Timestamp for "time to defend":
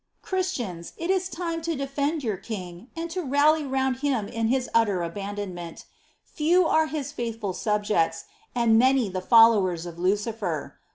1.29-2.23